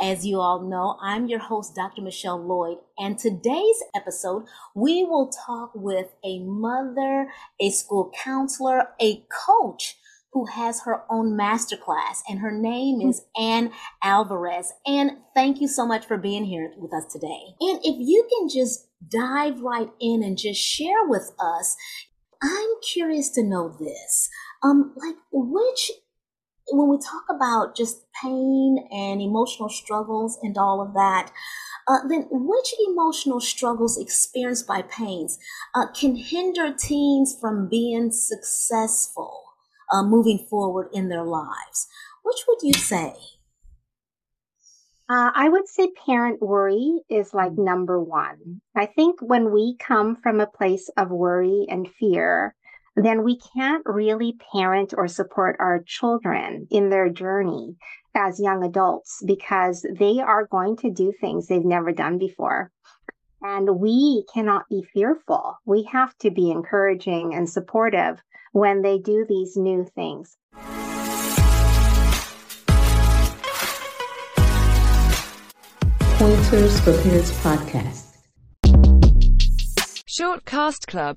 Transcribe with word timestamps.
As 0.00 0.26
you 0.26 0.40
all 0.40 0.60
know, 0.60 0.98
I'm 1.00 1.26
your 1.26 1.38
host, 1.38 1.74
Dr. 1.74 2.02
Michelle 2.02 2.42
Lloyd, 2.42 2.78
and 2.98 3.18
today's 3.18 3.82
episode, 3.94 4.44
we 4.74 5.04
will 5.04 5.30
talk 5.46 5.70
with 5.74 6.08
a 6.22 6.40
mother, 6.40 7.28
a 7.58 7.70
school 7.70 8.12
counselor, 8.22 8.88
a 9.00 9.24
coach 9.46 9.96
who 10.32 10.44
has 10.46 10.82
her 10.82 11.02
own 11.10 11.32
masterclass, 11.32 12.20
and 12.28 12.40
her 12.40 12.52
name 12.52 13.00
is 13.00 13.22
Anne 13.40 13.72
Alvares. 14.04 14.66
Anne, 14.86 15.22
thank 15.34 15.62
you 15.62 15.68
so 15.68 15.86
much 15.86 16.04
for 16.04 16.18
being 16.18 16.44
here 16.44 16.72
with 16.76 16.92
us 16.92 17.10
today. 17.10 17.54
And 17.60 17.78
if 17.82 17.96
you 17.98 18.28
can 18.38 18.50
just 18.50 18.88
dive 19.08 19.62
right 19.62 19.90
in 19.98 20.22
and 20.22 20.36
just 20.36 20.60
share 20.60 21.06
with 21.06 21.32
us, 21.40 21.74
I'm 22.42 22.68
curious 22.92 23.30
to 23.30 23.42
know 23.42 23.74
this. 23.80 24.28
Um, 24.62 24.92
like 24.96 25.16
which 25.32 25.90
when 26.70 26.88
we 26.88 26.98
talk 26.98 27.24
about 27.28 27.76
just 27.76 28.04
pain 28.22 28.88
and 28.90 29.20
emotional 29.20 29.68
struggles 29.68 30.38
and 30.42 30.56
all 30.58 30.80
of 30.80 30.94
that, 30.94 31.30
uh, 31.88 31.98
then 32.08 32.26
which 32.30 32.74
emotional 32.88 33.40
struggles 33.40 33.98
experienced 33.98 34.66
by 34.66 34.82
pains 34.82 35.38
uh, 35.74 35.86
can 35.92 36.16
hinder 36.16 36.74
teens 36.76 37.36
from 37.40 37.68
being 37.68 38.10
successful 38.10 39.44
uh, 39.92 40.02
moving 40.02 40.38
forward 40.50 40.88
in 40.92 41.08
their 41.08 41.24
lives? 41.24 41.86
Which 42.24 42.38
would 42.48 42.58
you 42.62 42.72
say? 42.72 43.14
Uh, 45.08 45.30
I 45.32 45.48
would 45.48 45.68
say 45.68 45.92
parent 46.04 46.42
worry 46.42 47.00
is 47.08 47.32
like 47.32 47.52
mm. 47.52 47.64
number 47.64 48.02
one. 48.02 48.60
I 48.74 48.86
think 48.86 49.20
when 49.20 49.52
we 49.52 49.76
come 49.78 50.16
from 50.16 50.40
a 50.40 50.48
place 50.48 50.90
of 50.96 51.10
worry 51.10 51.66
and 51.68 51.88
fear, 51.88 52.56
then 52.96 53.22
we 53.22 53.38
can't 53.54 53.82
really 53.84 54.38
parent 54.52 54.94
or 54.96 55.06
support 55.06 55.56
our 55.60 55.82
children 55.86 56.66
in 56.70 56.88
their 56.88 57.10
journey 57.10 57.76
as 58.14 58.40
young 58.40 58.64
adults 58.64 59.22
because 59.26 59.86
they 59.98 60.18
are 60.18 60.46
going 60.46 60.76
to 60.78 60.90
do 60.90 61.12
things 61.20 61.46
they've 61.46 61.62
never 61.64 61.92
done 61.92 62.16
before. 62.16 62.72
And 63.42 63.78
we 63.78 64.24
cannot 64.32 64.68
be 64.70 64.82
fearful. 64.94 65.58
We 65.66 65.82
have 65.92 66.16
to 66.18 66.30
be 66.30 66.50
encouraging 66.50 67.34
and 67.34 67.48
supportive 67.48 68.22
when 68.52 68.80
they 68.80 68.98
do 68.98 69.26
these 69.28 69.58
new 69.58 69.86
things. 69.94 70.38
Pointers 76.18 76.80
for 76.80 76.96
Parents 77.02 77.30
podcast. 77.42 78.06
Shortcast 80.18 80.86
Club 80.86 81.14